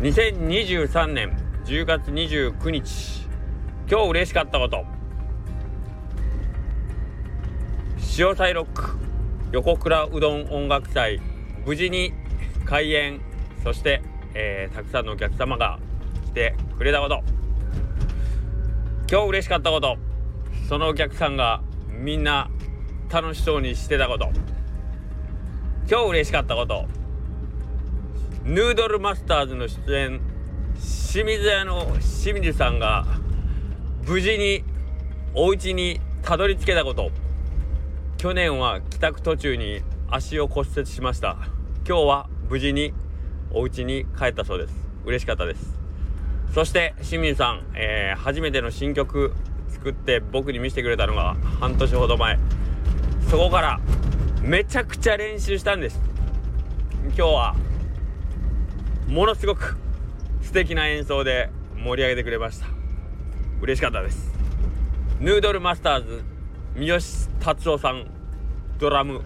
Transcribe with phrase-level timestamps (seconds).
[0.00, 1.36] 2023年
[1.66, 3.28] 10月29日
[3.86, 4.86] 今日嬉しかったこと。
[7.98, 8.96] 潮祭ロック
[9.52, 11.20] 横倉うどん音楽祭。
[11.66, 12.14] 無事に
[12.64, 13.20] 開演。
[13.62, 14.00] そして、
[14.32, 15.78] えー、たくさんのお客様が
[16.28, 17.22] 来てくれたこと。
[19.06, 19.98] 今日嬉しかったこと。
[20.66, 22.48] そのお客さんがみんな
[23.10, 24.30] 楽しそうにしてたこと。
[25.90, 26.99] 今日嬉しかったこと。
[28.44, 30.20] ヌードルマスターズの出演
[30.74, 31.84] 清水屋の
[32.22, 33.06] 清水さんが
[34.06, 34.64] 無事に
[35.34, 37.10] お家にたどり着けたこと。
[38.16, 41.36] 去年は帰宅途中に足を骨折しました。
[41.86, 42.94] 今日は無事に
[43.52, 44.74] お家に帰ったそうです。
[45.04, 45.78] 嬉しかったです。
[46.54, 49.34] そして清水さん、えー、初めての新曲
[49.68, 52.38] 作って僕に見せてくれたのが半年ほど前。
[53.30, 53.80] そこから
[54.40, 56.00] めちゃくちゃ練習したんです。
[57.04, 57.56] 今日は
[59.10, 59.76] ものすごく
[60.40, 62.66] 素敵な演奏で盛り上げてくれました。
[63.60, 64.32] 嬉しかったです。
[65.18, 66.22] ヌードルマスターズ
[66.76, 67.00] 三好
[67.40, 68.06] 達夫さん
[68.78, 69.22] ドラム。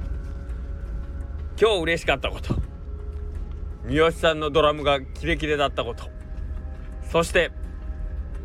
[1.60, 2.54] 今日嬉しかったこと。
[3.84, 6.04] 三好さんのドラムがキレキレだったこと。
[7.12, 7.52] そして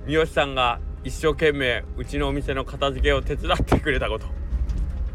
[0.08, 4.26] 三好さんが一生懸命うちのお店の片付けを手伝ってくれたこと。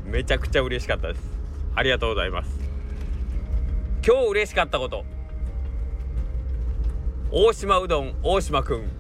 [0.06, 1.20] めちゃくちゃ嬉しかったです。
[1.74, 2.58] ありがとうございます。
[4.02, 5.04] 今日嬉しかったこと。
[7.30, 8.90] 大島うどん大島くん。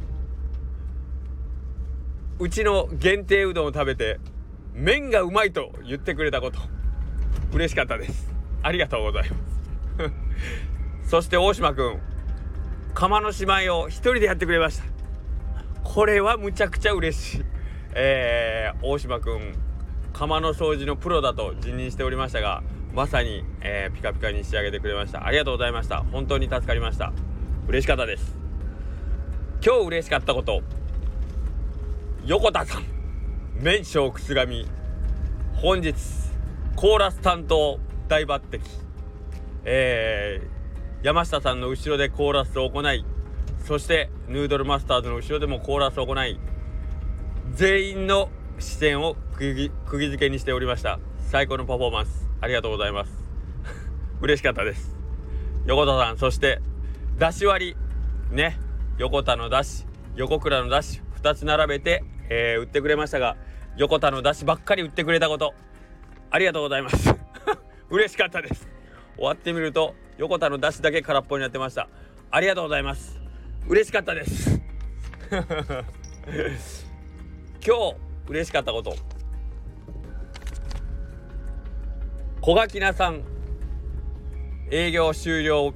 [2.38, 4.18] うちの限定うどんを食べて
[4.72, 6.58] 麺がうまいと言ってくれたこと。
[7.52, 8.32] 嬉しかったです。
[8.62, 9.36] ありがとうございま
[11.04, 11.10] す。
[11.10, 12.00] そして大島くん。
[12.94, 14.84] 釜のしまいを一人でやってくれました。
[15.84, 17.44] これはむちゃくちゃ嬉しい。
[17.94, 19.54] えー、大島くん。
[20.12, 22.62] 釜の掃除のプロだと辞任しておりましたが
[22.94, 25.26] まさに、えー、ピカピカに仕上げてくれました。
[25.26, 26.04] ありがとうございました。
[26.12, 27.12] 本当に助かりました。
[27.66, 28.36] 嬉しかったです。
[29.64, 30.62] 今日嬉しかったこと。
[32.26, 32.84] 横田さん。
[33.54, 34.68] 麺匠くすがみ
[35.54, 35.94] 本日
[36.76, 38.60] コーラス担当大抜擢。
[39.64, 43.06] えー、山下さんの後ろでコーラスを行い
[43.64, 46.38] そしてヌードルマスターズの後ろでもコーラスを行い
[47.54, 50.98] 全員の視線を釘付けにしておりました。
[51.30, 52.28] 最高のパフォーマンス。
[52.42, 53.10] ありがとうございます。
[54.20, 54.94] 嬉しかったです。
[55.64, 56.60] 横田さんそして
[57.18, 57.76] 出し割
[58.30, 58.36] り。
[58.36, 58.58] ね。
[58.98, 59.86] 横田の出し
[60.16, 63.36] 横倉の出し2つ並べて、えー、売ってくれましたが
[63.76, 65.54] 横田の出しばっかり売ってくれたこと。
[66.30, 67.14] ありがとうございます。
[67.90, 68.68] 嬉しかったです。
[69.16, 71.88] 終わってみると横田の出しだけ空っぽになってました。
[72.30, 73.20] ありがとうございます。
[73.68, 74.60] 嬉しかったです。
[77.64, 77.96] 今日
[78.28, 78.96] 嬉しかったこと。
[82.40, 83.22] 小垣菜さん
[84.70, 85.72] 営業終了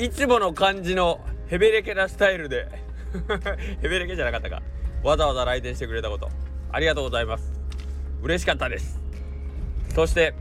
[0.00, 2.68] いつもの感じのヘベレケなスタイルで。
[3.82, 4.62] ヘベレケじゃなかったか。
[5.04, 6.30] わざわざ来店してくれたこと。
[6.72, 7.52] ありがとうございます。
[8.22, 8.98] 嬉しかったです。
[9.94, 10.32] そして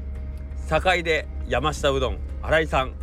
[0.70, 2.94] 堺で山下うどん新井さん。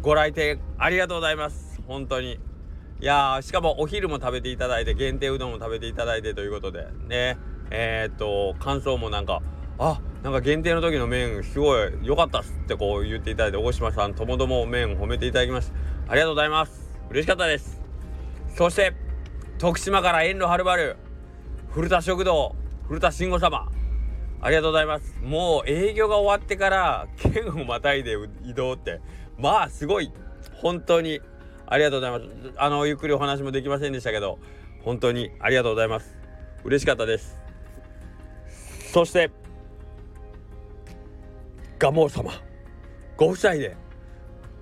[0.00, 1.80] ご来店ありがとうございます。
[1.86, 2.32] 本当に。
[2.32, 7.38] いやしかもお昼も食べていただいて限定うどんも食べていただいてということでね。
[7.70, 9.40] えー、っと感想もなんか
[9.78, 16.12] あなんか限定の時の麺すごい良かったっすってこう言っていただいて大島さんともども麺褒めていただきました。
[16.12, 16.96] ありがとうございます。
[17.10, 17.80] 嬉しかったです。
[18.56, 18.94] そして
[19.58, 20.96] 徳島から遠路はるばる
[21.70, 22.54] 古田食堂
[22.86, 23.68] 古田慎吾様。
[24.40, 25.18] ありがとうございます。
[25.22, 29.00] もう営業が終わってから県をまたいで移動って。
[29.38, 30.12] まあすごい。
[30.54, 31.20] 本当に
[31.66, 32.52] ありがとうございます。
[32.58, 34.38] あのゆっくりお話もできませんでしたけど
[34.82, 36.16] 本当にありがとうございます。
[36.62, 37.40] 嬉しかったです。
[38.92, 39.32] そして
[41.82, 42.30] 蒲生様。
[43.16, 43.76] ご夫妻で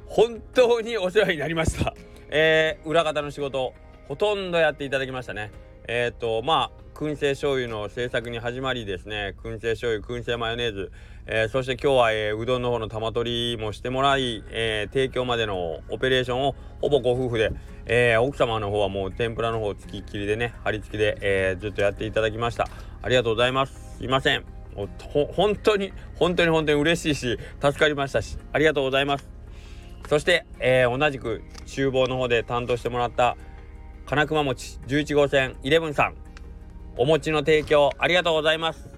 [0.07, 1.95] 本当にお世話になりました。
[2.31, 3.75] えー、裏方の仕事
[4.09, 5.51] ほとんどやっていただきましたね。
[5.87, 9.35] えっ、ー、とまあ燻製醤油の製作に始まりですね。
[9.45, 10.93] 燻製醤油燻製マヨネーズ、
[11.27, 17.53] えー、そして今日は、えー、うどんの方の玉取りもしてもらい、えー、提供までのオペレーションをほぼご夫婦で、
[17.85, 22.67] え奥様の方はもう天ぷらの方つきっきりでね張り付きで、えずっとやっていただきました。
[23.03, 23.99] ありがとうございます。
[23.99, 24.60] すいません。
[25.33, 29.29] 本当に本当に本当に嬉しいし助かりましたしありがとうございます。
[30.09, 33.37] そして、えー、同じく厨房の方で担当してもらった
[34.07, 36.15] 金熊餅11号線イレブンさん。
[36.97, 38.89] お餅の提供ありがとうございます。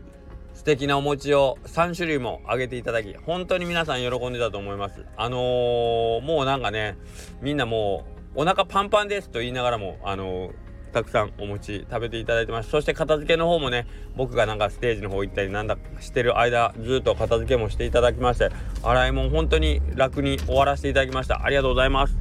[0.54, 5.04] 素敵なお餅を3種類もあげていただき本当に皆さん喜んでたと思います。
[5.16, 6.96] あのー、もうなんかね
[7.40, 8.04] みんなも
[8.34, 12.70] うお腹パンパンですと言いながらもあのーたくさんお餅食べていただいてます。
[12.70, 13.86] そして片付けの方もね
[14.16, 18.50] 僕がなんかステージの方行ったりなんだしてる間ずっと片付けもしていただきまして
[18.82, 21.44] 洗い物本当に楽に終わらせていただきました。
[21.44, 22.16] ありがとうございます。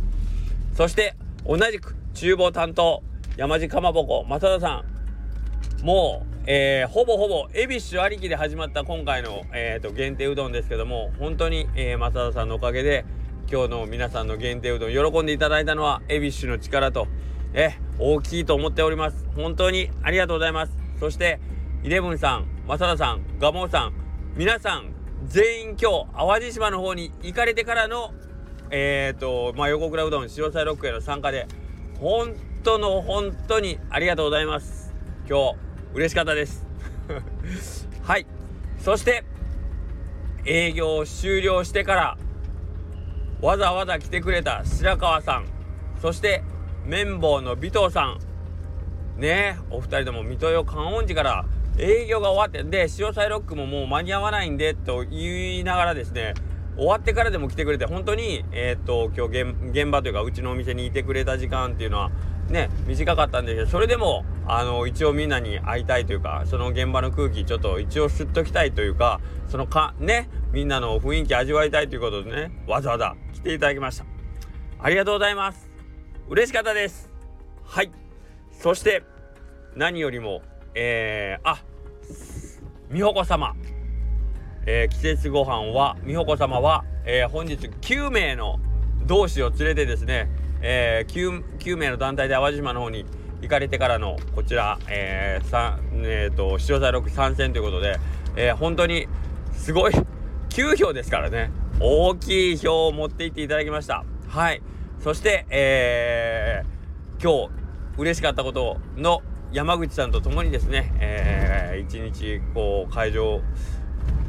[0.75, 1.15] そして
[1.45, 3.03] 同じく厨房担当
[3.37, 5.85] 山地かまぼこ正田さん。
[5.85, 13.03] もう、えー、ほぼほぼ恵比寿ありきで始まった今回の、えーと、限定うどんですけども本当に、えー、正田さんのおかげで
[13.51, 17.07] 今日の皆さんの限定うどん喜んでいただいたのは恵比寿の力と
[17.53, 19.27] え大きいと思っております。
[19.35, 20.75] 本当にありがとうございます。
[20.99, 21.39] そして
[21.83, 23.93] イレブンさん正田さんガモさん
[24.35, 24.91] 皆さん
[25.27, 28.11] 全員今日淡路島の方に行かれてからの
[28.71, 31.47] えっ、ー、とまあ横倉うどん潮騒ロックへの参加で
[31.99, 34.93] 本当の本当にありがとうございます。
[35.29, 35.55] 今日
[35.93, 36.65] 嬉しかったです。
[38.01, 38.25] はい。
[38.79, 39.23] そして
[40.45, 42.17] 営業終了してから
[43.41, 45.45] わざわざ来てくれた白川さん。
[46.01, 46.43] そして
[46.85, 48.19] 綿棒の尾藤さん。
[49.17, 51.45] ねお二人とも水戸よ観音寺から
[51.77, 56.33] 営業が終わってで潮騒ロックももう間に合わないんでと言いながらですね
[56.75, 59.41] 終わってからでも来てくれて本当にえっ、と今日
[59.71, 62.11] 現場というかうちのお店にいてくれた時間っていうのは
[62.49, 74.05] ね短かったんですけどそれでもあの一応みんなに会いたいというかその現場の空気ちょっと一応吸っときたいというかそのかねみんなの雰囲気味わいたいということでねわざわざ来ていただきました。
[74.79, 75.70] ありがとうございます。
[76.31, 77.09] 嬉しかったです。
[77.65, 77.91] はい。
[78.53, 79.03] そして
[79.75, 80.41] 何よりも
[80.73, 81.61] えー、あ
[82.89, 83.53] 美穂子様。
[84.65, 88.61] えー、季節ご飯は美穂子様は、えー、本日9名の
[89.05, 90.29] 同志を連れてですね、
[90.61, 93.05] えー、9, 9名の団体で淡路島の方に
[93.41, 97.99] 行かれてからのこちら、えーえーと、視聴者6参戦ということで、
[98.37, 99.07] えー、本当に
[99.51, 99.93] すごい
[100.51, 101.51] 9票ですからね。
[101.81, 104.05] 大きい票を持っていっていただきました。
[104.29, 104.61] はい。
[105.01, 109.21] そして、えー、今日嬉しかったことの
[109.51, 113.41] 山口さんと共にですね、えー、一日こう会場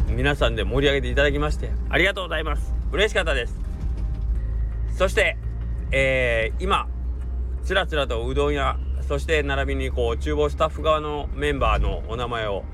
[0.09, 2.73] 皆さんで盛り上げていただきましてありがとうございます。
[2.91, 3.59] 嬉しかったです。
[4.97, 5.37] そして
[5.95, 6.89] えー、今
[7.65, 12.65] つらつらとうどん屋そして並びにこう厨房スタッフ側のメンバーのお名前を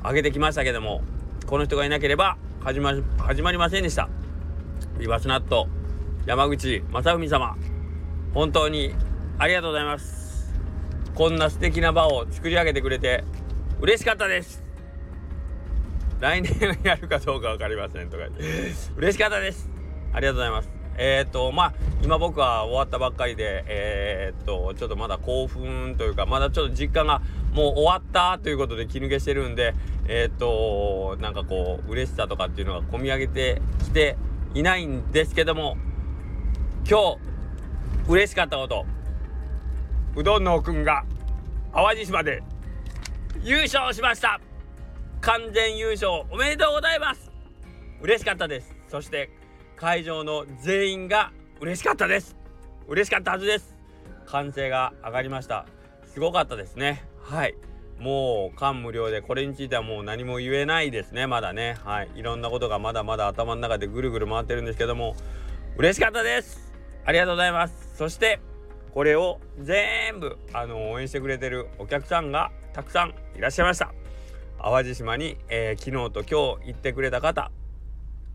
[0.00, 1.00] 挙げてきましたけども
[1.46, 4.10] この人がいなければ始ま始まりませんでした。
[4.98, 5.68] ビバスナット
[6.26, 7.56] 山口正文様。
[8.34, 8.92] 本当に
[9.38, 10.52] ありがとうございます。
[11.14, 13.22] こんな素敵な場を作り上げてくれて
[13.80, 14.64] 嬉しかったです。
[16.18, 16.52] 来年
[16.82, 18.24] やるかどうか分かりませんとか。
[18.98, 19.70] 嬉しかったです。
[20.12, 20.70] ありがとうございます。
[20.98, 27.22] えっ、とまあ今僕は終わったばっかりでえっ、とちょっとまだ興奮というかまだちょっと実感が
[27.52, 29.76] もう終わったということで気抜けしてるんで
[30.08, 34.16] えっ、となんかこう嬉しさとかっていうのが込み上げてきて
[34.54, 35.76] いないんですけども
[36.88, 37.18] 今
[38.06, 38.86] 日嬉しかったこと。
[40.14, 41.04] うどんのくんが
[41.74, 42.44] 淡路島で
[43.42, 44.40] 優勝しました。
[45.20, 47.32] 完全優勝おめでとうございます。
[48.00, 48.72] 嬉しかったです。
[48.86, 49.30] そして
[49.74, 52.36] 会場の全員が嬉しかったです。
[52.86, 53.74] 嬉しかったはずです。
[54.24, 55.66] 歓声が上がりました。
[56.04, 57.02] すごかったですね。
[57.20, 57.56] はい。
[57.98, 61.26] もう感無量でこれについてはもう何も言えないですね。
[61.26, 61.78] まだね。
[61.82, 62.10] はい。
[62.14, 65.16] いろんなことがまだまだ頭の中でぐるぐる回ってるんですけども
[65.78, 66.65] 嬉しかったです。
[67.06, 67.96] ありがとうございます。
[67.96, 68.40] そして
[68.92, 73.94] これを全部あの応援してくれてるお客さんがたくさんいらっしゃいました。
[74.58, 77.52] 淡路島に、えー、昨日と今日行ってくれた方。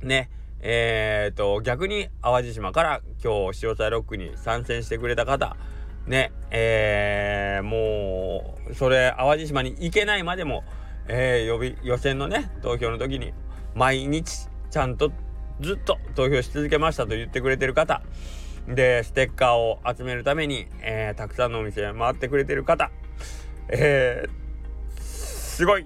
[0.02, 0.30] ね
[0.62, 5.58] えー、と、逆に淡路島から今日、塩菜ロックに参戦してくれた方、
[6.06, 10.64] ね、えー、もう、それ、淡路島に行けないまでも、
[11.08, 13.34] えー、予備、予選のね、投票の時に、
[13.74, 15.12] 毎日、ちゃんと
[15.62, 18.04] ずっと投票し続けましたと言ってくれてる方、
[18.68, 22.92] で、ステッカーを集めるために、えー、たくさんのお店回ってくれてる方、
[23.70, 25.86] えー、すごい、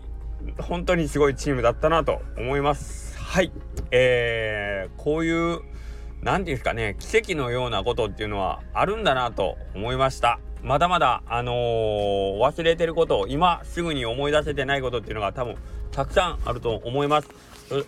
[0.59, 3.17] 本当にすごいチームだったなと思います。
[3.17, 3.51] はい、
[3.91, 5.65] えー、こういう何て
[6.23, 10.39] 言うんですかね奇跡のようなことっていうのはあるんだなと思いました。
[10.63, 15.57] まだまだあのー、忘れてることを今すぐに思い出せてないことっていうのが多分
[15.91, 17.29] たくさんあると思います。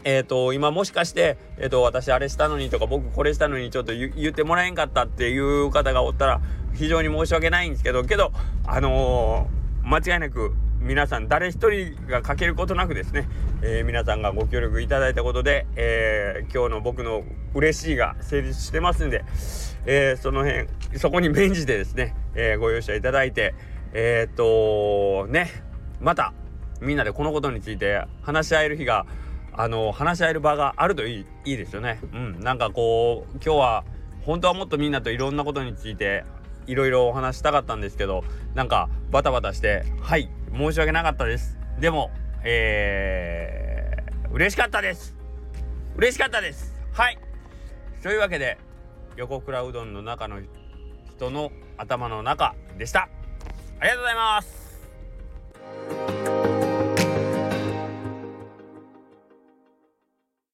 [0.04, 6.42] えっ、ー、と今もしかしてえっ、ー、と私あれしたのにとか僕これしたのにちょっと言ってもらえんかったっていう方がおったら
[6.74, 8.32] 非常に申し訳ないんですけどけど
[8.66, 9.48] あの
[9.84, 13.28] 間違いなく皆さん誰一人が欠けることなくですね、
[13.62, 19.26] えー、皆さんがご協力いただいたことで、えー、今日の僕の嬉しいが成立してますんで、
[19.86, 20.68] えー、その辺
[21.00, 23.56] そこに免じてですね、えご容赦いただいて
[23.94, 25.50] えっとね
[26.00, 26.34] また
[26.82, 29.06] みんなでこのことについて話し合える日が
[29.58, 32.00] あの話し合える場があるといいいいですよね。
[32.14, 33.84] うん、なんかこう今日は
[34.22, 36.24] 本当はもっとみんなといろんなことについて
[36.68, 38.24] いろいろお話したかったんですけど
[38.54, 41.58] なんかバタバタしてはい申し訳なかったです。
[41.80, 42.12] でも
[42.44, 45.16] えー、嬉しかったです。
[45.96, 46.74] 嬉しかったです。
[46.94, 47.18] はい。
[48.04, 48.60] というわけで
[49.16, 50.40] 横倉うどんの中の
[51.10, 53.10] 人の頭の中でした。
[53.80, 54.42] ありがとうございま
[56.52, 56.57] す。